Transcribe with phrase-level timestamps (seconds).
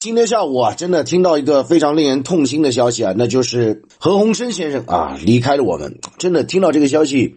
[0.00, 5.98] 今天下午啊，真的听到一个非常令人痛心的消息啊，那就是何鸿燊先生啊离开了我们。
[6.16, 7.36] 真的听到这个消息，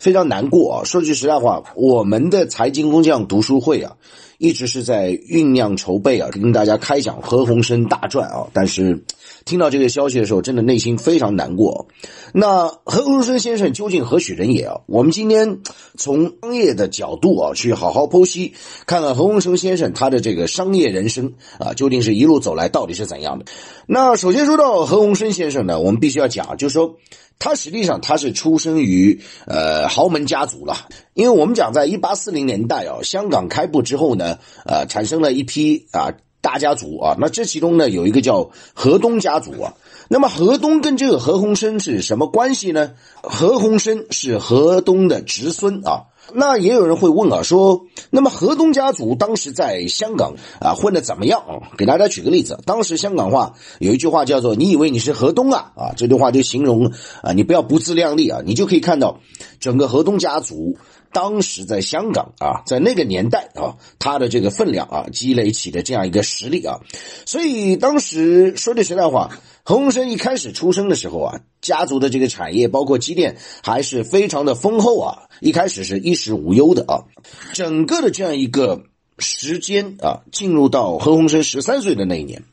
[0.00, 0.84] 非常难过啊。
[0.84, 3.96] 说句实在话，我们的财经工匠读书会啊，
[4.38, 8.48] 一直是在酝酿筹备啊，跟大家开讲何鸿燊大传啊。
[8.52, 9.04] 但是
[9.44, 11.86] 听到这个消息的时候，真的内心非常难过。
[12.32, 14.80] 那何鸿燊先生究竟何许人也啊？
[14.86, 15.60] 我们今天
[15.96, 18.54] 从商业的角度啊，去好好剖析，
[18.86, 23.44] 看看何鸿燊先生他的这个商业人生啊，究竟是一路走来到底是怎样的？
[23.86, 26.96] 那首先说到何鸿燊先生呢，我们必须要讲，就是说
[27.40, 30.76] 他实际上他是出生于呃豪门家族了，
[31.14, 36.12] 因为我们讲在一八四零年代啊，香港开埠之后呢，呃，产生了一批啊。
[36.40, 39.74] 大家族啊，那这其中呢有一个叫河东家族啊。
[40.08, 42.92] 那么河东跟这个何鸿燊是什么关系呢？
[43.22, 46.06] 何鸿燊是河东的侄孙啊。
[46.32, 51.74] 那也有人会问啊，说那么河东家族当时在香港啊混的怎么样啊？
[51.76, 59.20] 给大家举个例子，当时香港话有一句话叫做“你以为你是河东啊”啊，这句话就形容啊你不要不自量力啊，你就可以看到
[59.58, 60.76] 整个河东家族。
[61.12, 66.78] 当时在香港啊，在那个年代啊，他的这个分量啊，积累起的这样一个实力啊，
[67.26, 69.30] 所以当时说句实在话，
[69.64, 77.04] 何鸿燊一开始出生的时候啊，家族的这个产业包括积淀还是非常的丰厚啊，一开始是衣食无忧的啊，
[77.52, 78.84] 整个的这样一个
[79.18, 82.44] 时间啊，进入到何鸿燊十三岁的那一年，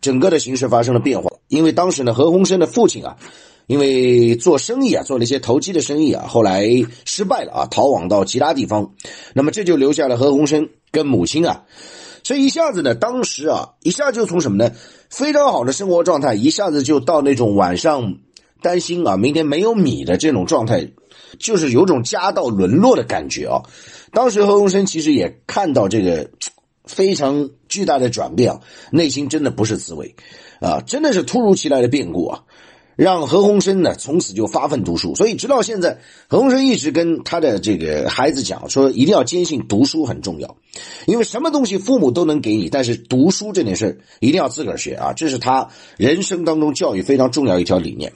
[0.00, 3.16] 整个的形势发生了变化，因为当时呢，何鸿燊的父亲啊。
[3.70, 6.68] 因为做生意啊，做了一些投机的生意啊，后来
[7.04, 8.94] 失败了啊，逃往到其他地方，
[9.32, 11.62] 那么这就留下了何鸿燊跟母亲啊，
[12.24, 14.72] 所以一下子呢，当时啊，一下就从什么呢？
[15.08, 18.16] 非常好的生活状态，一下子就到那种晚上
[18.60, 20.90] 担心啊，明天没有米的这种状态，
[21.38, 23.62] 就是有种家道沦落的感觉啊。
[24.12, 26.28] 当时何鸿燊其实也看到这个
[26.86, 28.60] 非常巨大的转变啊，
[28.90, 30.16] 内心真的不是滋味
[30.60, 32.42] 啊，真的是突如其来的变故啊。
[33.00, 40.54] 让何鸿燊呢从此就发奋读书，所以直到现在，何鸿燊一直跟他的这个孩子讲说，一定要坚信读书很重要，
[41.06, 48.12] 因为什么东西父母都能给你，但是读书这件事一定要自个儿学啊，这是他人生当中教育非常重要一条理念。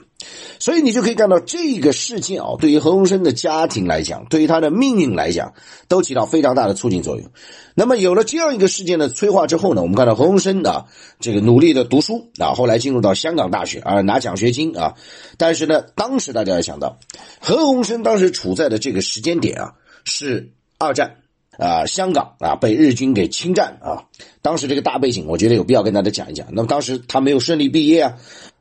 [0.59, 5.53] 所以你就可以看到这个事件啊，对于何鸿燊的家庭来讲，对于他的命运来讲，
[5.87, 7.29] 都起到非常大的促进作用。
[7.75, 10.85] 那么有了这样一个事件的催化之后呢，我们看到何鸿燊啊，
[11.19, 14.93] 这个努力的读书啊，后来进入到香港大学啊，拿奖学金啊。
[15.37, 16.97] 但是呢，当时大家要想到，
[17.39, 19.73] 何鸿燊当时处在的这个时间点啊，
[20.05, 21.17] 是二战
[21.59, 24.05] 啊，香港啊被日军给侵占啊。
[24.41, 26.47] 当时这个大背景，我觉得有必要跟大家讲一讲。
[26.51, 28.13] 那么当时他没有顺利毕业啊。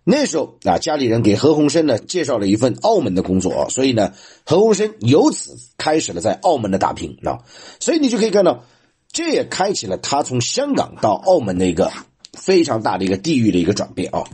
[0.04, 4.12] 那时候啊，家里人给何鸿燊呢介绍了一份澳门的工作，所以呢，
[4.44, 7.38] 何鸿燊由此开始了在澳门的打拼啊。
[7.80, 8.64] 所以你就可以看到，
[9.10, 11.90] 这也开启了他从香港到澳门的一个
[12.32, 14.24] 非常大的一个地域的一个转变啊。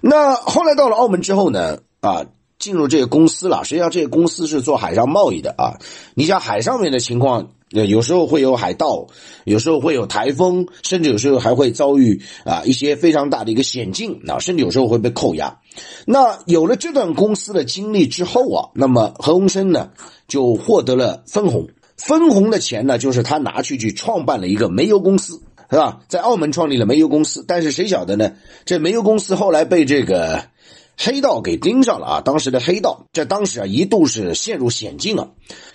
[0.00, 2.26] 那后来到了澳门之后呢，啊，
[2.62, 3.64] 进入这个公司了。
[3.64, 5.74] 实际上，这个公司是做海上贸易的啊。
[6.14, 7.50] 你像海上面的情况。
[7.74, 9.06] 有时候会有海盗，
[9.44, 15.58] 有时候会有台风，甚至有时候还会遭遇啊一些非常大的一个险境啊，甚至有时候会被扣押。
[16.04, 19.88] 那有了这段公司的经历之后啊，那么何鸿燊呢
[20.28, 25.40] 就获得了分红，分红的钱呢就是他拿去去创办了一个煤油公司，
[25.70, 26.00] 是吧？
[26.08, 28.32] 在澳门创立了煤油公司，但是谁晓得呢？
[28.66, 30.51] 这煤油公司后来被这个。
[30.96, 32.20] 黑道给盯上了啊！
[32.20, 35.30] 当时的黑道在当时啊一度是陷入险境啊，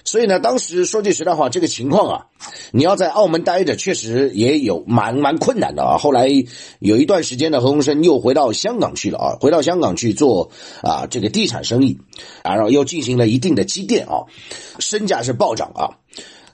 [0.06, 2.26] 所以呢，当时说句实在话，这个情况啊，
[2.72, 5.98] 你要在澳门待着，确实也有蛮蛮困难的啊。
[5.98, 6.30] 后来
[6.80, 10.52] 有一段时间呢，何鸿燊又回到香港去了啊，回到香港去做
[10.82, 11.98] 啊这个地产生意，
[12.44, 14.24] 然后又进行了一定的积淀啊，
[14.80, 15.98] 身价是暴涨啊。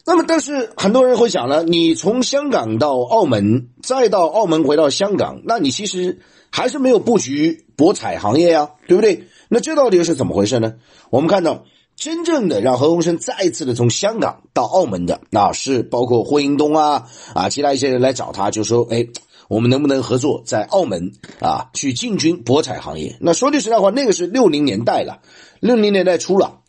[0.05, 6.21] 那么，但是很多人会想了，你从香港到澳门，再到澳门回到香港，那你其实。
[6.55, 9.23] 还是没有布局博彩行业呀，对不对？
[9.49, 10.75] 那这到底是怎么回事呢？
[11.09, 11.65] 我们看到，
[11.95, 19.07] 真正的让何鸿燊再一次的从香港到澳门的，那是包括霍英东啊啊，其他一些人来找他，就说：“哎，
[19.47, 25.21] 我们能不能合作在澳门啊去进军博彩行业？”那说句实在话，那个是六零年代了，
[25.59, 26.59] 六零年代初了。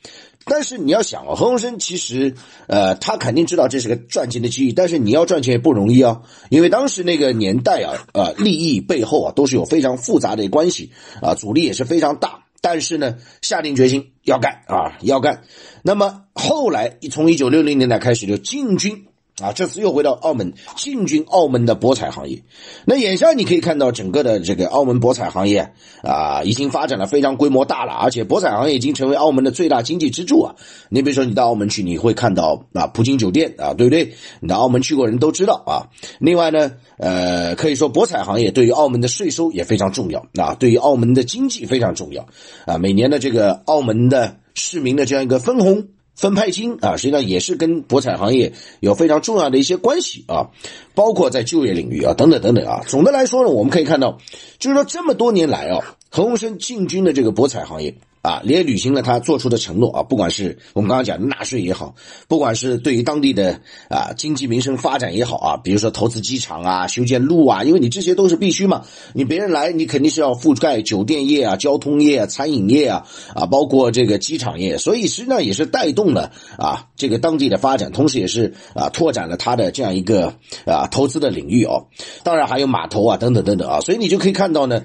[0.47, 2.35] 但是你要想啊，何鸿燊其实，
[2.67, 10.93] 呃，他肯定知道这是个赚钱的机遇，但是你要赚钱也不容易啊，因为当时那个年代啊，呃，利益背后啊都是有非常复杂的关系
[11.23, 12.41] 啊，阻力也是非常大。
[12.61, 15.43] 但是呢，下定决心要干啊，要干。
[15.83, 19.05] 那么后来一从一九六零年代开始就进军
[19.43, 22.45] 啊，这次又回到澳门进军澳门的博彩行业。
[22.85, 25.73] 那眼下你可以看到整个的这个澳门博彩行业
[26.03, 30.55] 啊，已经发展的非常规模大了，而且博彩行业已经成为澳门的最大经济支柱啊。
[30.89, 34.15] 你比如说你到澳门去，你会看到啊葡京酒店啊，对不对？
[34.39, 35.91] 你到澳门去过人都知道啊。
[36.21, 42.29] 另外呢，呃，可以说博彩行业对于澳门的税收也非常重要啊，对于澳门的经济非常重要
[42.67, 42.79] 啊。
[42.79, 45.89] 每年的这个澳门的市民的这样一个分红。
[46.15, 50.51] 分派金啊，实际上也是跟博彩行业有非常重要的一些关系啊，
[50.95, 52.83] 包括在就业领域啊，等等等等啊。
[52.87, 54.19] 总的来说呢，我们可以看到，
[54.59, 57.95] 就是说这么多年来啊，何鸿燊进军的这个博彩行业。
[58.25, 60.03] 啊，也履行了他做出的承诺啊！
[60.03, 61.95] 不管是我们刚刚讲的纳税也好，
[62.27, 63.61] 不管是对于当地的
[63.91, 68.87] 啊经济民生发展也好啊，比如说投资机场啊、修建路啊，因为你这些都是必须嘛。
[69.13, 80.35] 你别人来，你肯定是要覆盖酒店业啊、交通业啊、餐饮业啊啊，包括这个机场业，所以实际上也是带动了啊这个当地的发展，同时也是啊拓展了他的这样一个
[80.65, 81.89] 啊投资的领域哦。
[82.23, 84.85] 当然还有码头啊等等等等啊，所以你就可以看到呢，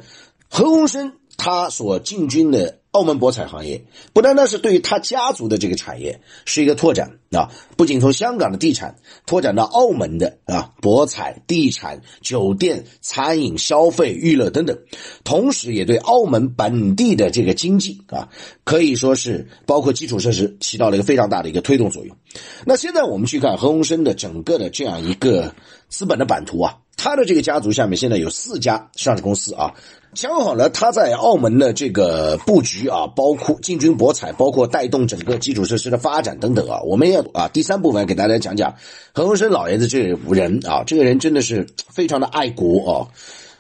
[0.49, 2.78] 何鸿燊他所进军的。
[2.91, 8.95] 澳门博彩行业不单单是对于他家族的这个产业是一个拓展啊，不仅从香港的地产
[9.27, 14.79] 拓展到澳门的啊博彩、地产、酒店、餐饮、消费、娱乐等等，
[15.23, 18.29] 同时也对澳门本地的这个经济啊，
[18.63, 22.17] 可以说是包括基础设施起到了一个非常大的一个推动作用。
[22.65, 25.53] 那现在我们去看何鸿燊的整个的这样一个
[25.89, 29.73] 资本的版图啊，他的这个家族下面现在有四家上市公司啊。
[30.15, 36.81] 讲好了，他在澳门的这个布局啊，包括进军博彩，包括带动整个基础设施的发展等等啊。
[36.81, 38.73] 我们要啊，第三部分给大家讲讲
[39.13, 43.07] 何鸿燊老爷子这人啊，这个人真的是非常的爱国啊，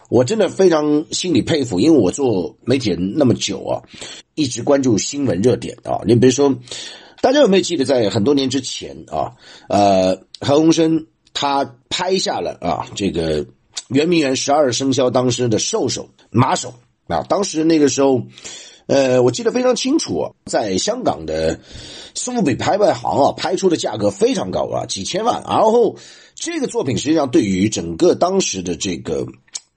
[0.09, 3.81] 我真的非常心里佩服，因为我做媒体人那么久啊，
[4.33, 6.01] 一直关注新闻热点啊。
[6.03, 6.55] 你比如说，
[7.21, 9.33] 大家有没有记得在很多年之前啊，
[9.69, 11.05] 呃，何鸿燊
[11.39, 13.45] 他拍下了啊这个。
[13.87, 16.75] 圆明园十二生肖当时的兽首马首
[17.07, 18.21] 啊，当时那个时候，
[18.85, 21.59] 呃，我记得非常清楚，在香港的
[22.13, 25.43] 苏富比拍卖行啊，拍出的价格非常高啊，几千万。
[25.47, 25.95] 然后
[26.35, 29.25] 这个作品实际上对于整个当时的这个，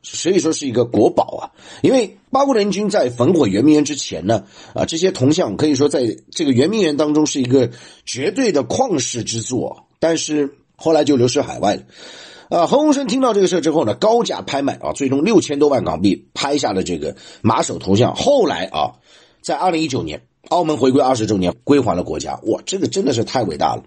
[0.02, 1.42] 所以说是一个国宝啊，
[1.80, 4.44] 因为八国联军在焚毁圆明园之前呢，
[4.74, 7.70] 啊，这些铜像可以说在这个圆明园当中是一个
[8.04, 11.82] 绝对的旷世之作，但是后来就流失海外了。
[12.48, 18.14] 啊，何鸿燊听到这个事之后呢，高价拍卖啊，最终六千多万港币拍下了这个马首头像。
[18.14, 18.92] 后来啊，
[19.40, 22.38] 在二零一九年澳门回归二十周年，归还了国家。
[22.42, 23.84] 哇，这个真的是太伟大了。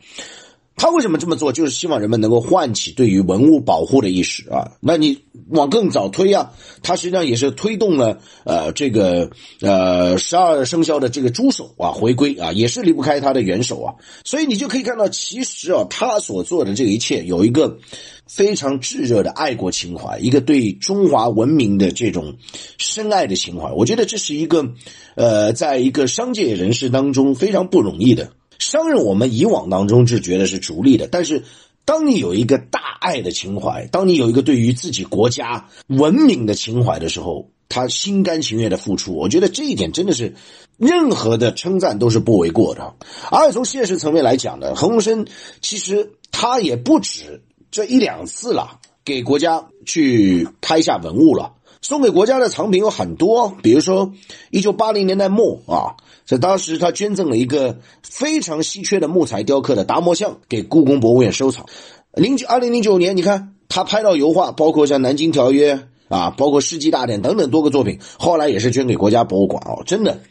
[0.76, 1.54] 他为什么这么做？
[1.54, 4.72] 就是希望人们能够唤起对于文物保护的意识啊。
[4.82, 5.20] 那你
[5.50, 6.52] 往更早推啊，
[6.84, 9.30] 他实际上也是推动了呃这个
[9.62, 13.96] 呃十二生肖的这个猪首啊回归啊，也是离不开他的元首啊。
[14.26, 17.80] 所以你就可以看到，其实啊，他所做的这一切有一个
[18.28, 22.36] 非常炙热的爱国情怀，一个对中华文明的这种
[22.78, 23.72] 深爱的情怀。
[23.72, 24.74] 我觉得这是一个
[25.16, 28.32] 呃，在一个商界人士当中非常不容易的。
[28.60, 31.44] 商人，我们以往当中是觉得是逐利的，但是
[31.84, 40.36] 当你有一个大爱的情怀，当你有一个对于自己国家文明的情怀的时候，他心甘情愿的付出，我觉得这一点真的是
[40.78, 42.96] 任何的称赞都是不为过的。
[43.32, 45.28] 而从现实层面来讲呢，何鸿燊
[45.62, 47.42] 其实他也不止
[47.72, 51.54] 这一两次了，给国家去拍下文物了。
[51.88, 54.12] 送给国家的藏品有很多，比如说
[54.50, 55.94] 一九八零年代末啊，
[56.26, 61.68] 在当时他捐赠了一个非常稀缺的木材雕刻的达摩像给故宫博物院收藏。
[62.16, 65.76] 零九二零零九年，你看他拍到油画，包括像《南京条约》
[66.10, 69.84] 啊，包括《世纪大典》等等多个作品，后来也是捐给国家博物馆哦。
[69.86, 70.22] 真的，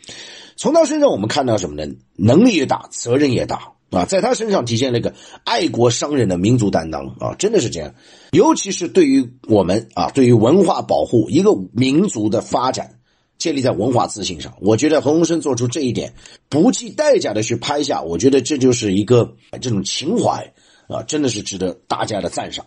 [0.56, 1.94] 从他身上我们看到什么呢？
[2.16, 3.75] 能力越大，责任越大。
[3.94, 7.94] 啊，在他身上体现了一个爱国商人的民族担当啊，真的是这样。
[8.32, 12.98] 尤其是对于我们啊，对于文化保护，一个民族的发展
[13.38, 14.54] 建立在文化自信上。
[14.60, 16.14] 我觉得何鸿燊做出这一点，
[16.48, 20.52] 不计代价的去拍下，我觉得这就是一个这种情怀
[20.88, 22.66] 啊，真的是值得大家的赞赏。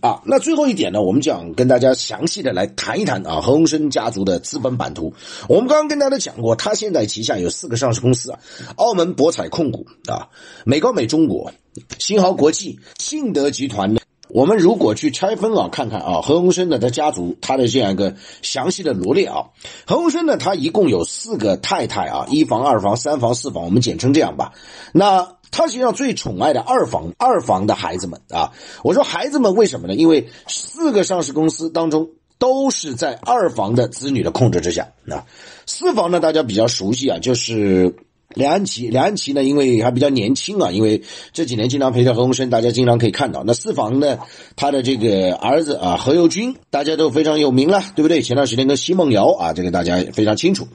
[0.00, 5.14] 啊，那最后一点呢，我们讲跟大家详细的来谈一谈啊，何鸿燊家族的资本版图。
[5.48, 8.38] 我们刚刚跟大家讲过，他现在旗下有四个上市公司啊，
[8.76, 10.28] 澳门博彩控股啊，
[10.64, 11.50] 美高美中国、
[11.98, 14.00] 新濠国际、信德集团呢。
[14.28, 19.46] 我们如果去拆分啊，看看啊，何鸿燊的他家族他的这样一个详细的罗列啊，
[19.86, 24.52] 何鸿燊呢，他一共有四个太太啊，一房、二房、三房、四房，我们简称这样吧。
[24.92, 29.94] 那他实际上最宠爱的二房二房的孩子们啊，我说孩子们为什么呢？
[29.94, 34.88] 因为四个上市公司当中都是在二房的子女的控制之下。
[35.04, 35.24] 那
[35.66, 37.96] 四房呢，大家比较熟悉啊，就是
[38.34, 43.42] 梁安琪，梁安琪呢，因为还比较年轻啊，因为这几年经常陪着何鸿燊，大家经常可以看到。
[43.46, 44.18] 那四房呢，
[44.56, 48.20] 他的这个儿子啊，何猷君，大家都非常有名了，对不对？
[48.20, 50.68] 前段时间跟奚梦瑶啊，这个大家非常清楚。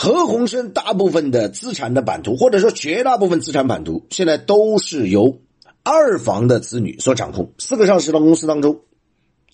[0.00, 5.40] 何鸿燊大部分的资产的版图，或者说绝大部分资产版图，现在都是由
[5.82, 7.50] 二房的子女所掌控。
[7.58, 8.78] 四个上市的公司当中，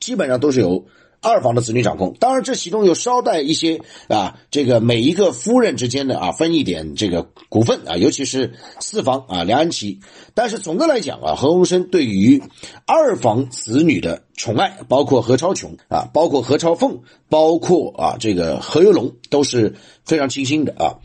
[0.04, 0.84] 基本上都是由。
[1.26, 10.00] 二房的子女掌控，当然这其中有捎带一些啊，这个每一个夫人之间的啊分一点这个股份啊，尤其是四房啊梁安琪。
[10.34, 12.42] 但是总的来讲啊，何鸿燊对于
[12.86, 21.00] 二房子女的宠爱，包括何超琼啊，包括何超凤，包括啊这个何猷龙都是非常倾心的啊。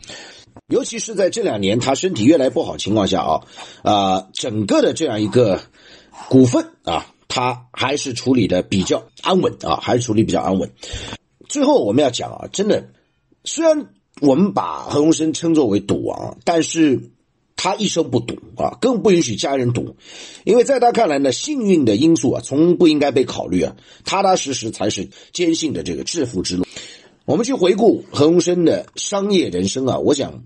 [0.68, 3.40] 尤其是在这两年他身体越来越不好情况下啊
[3.82, 5.62] 啊，整个的这样一个
[6.28, 6.69] 股份。
[7.30, 10.70] 他还是处理的比较安稳啊，还是处理比较安稳。
[11.48, 12.88] 最后我们要讲啊，真的，
[13.44, 17.10] 虽然我们把何鸿燊称作为赌王，但是
[17.56, 19.96] 他一生不赌啊，更不允许家人赌，
[20.44, 26.66] 因为在他看来呢，幸运的因素啊，从不应该被考虑啊，踏踏实实才是坚信的这个致富之路。
[27.26, 30.42] 我们去回顾何鸿燊的商业人生啊，我想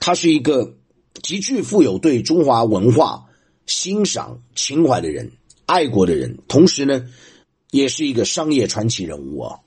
[0.00, 0.74] 他是一个
[1.22, 3.26] 极具富有对中华文化
[3.66, 5.30] 欣赏情怀的人。
[5.66, 7.08] 爱国的人，同时呢，
[7.70, 9.58] 也是一个商业传奇人物啊。